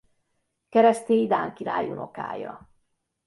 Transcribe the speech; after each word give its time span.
Keresztély 0.69 1.27
dán 1.27 1.53
király 1.53 1.89
unokája. 1.89 2.69